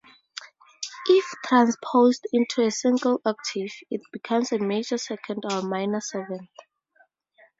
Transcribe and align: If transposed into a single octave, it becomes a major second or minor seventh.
If 1.09 1.25
transposed 1.45 2.25
into 2.33 2.63
a 2.65 2.71
single 2.71 3.21
octave, 3.23 3.69
it 3.91 4.01
becomes 4.11 4.51
a 4.51 4.57
major 4.57 4.97
second 4.97 5.43
or 5.51 5.61
minor 5.61 6.01
seventh. 6.01 6.49